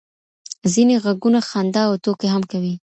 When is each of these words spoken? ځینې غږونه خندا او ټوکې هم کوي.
ځینې 0.73 0.95
غږونه 1.03 1.39
خندا 1.49 1.81
او 1.89 1.93
ټوکې 2.03 2.27
هم 2.33 2.43
کوي. 2.51 2.73